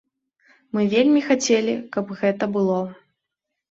Мы 0.77 0.87
вельмі 0.95 1.23
хацелі, 1.29 1.79
каб 1.97 2.05
гэта 2.25 2.53
было. 2.61 2.85